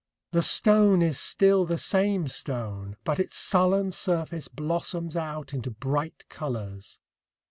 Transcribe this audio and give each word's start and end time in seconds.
The 0.31 0.41
stone 0.41 1.03
is 1.03 1.19
still 1.19 1.63
the 1.63 1.77
same 1.77 2.27
stone; 2.27 2.97
but 3.03 3.19
its 3.19 3.37
sullen 3.37 3.91
surface 3.91 4.47
blossoms 4.47 5.15
out 5.15 5.53
into 5.53 5.69
bright 5.69 6.27
colours. 6.27 6.99